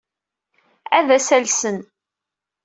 Ad 0.97 1.07
as-alsen. 1.17 1.77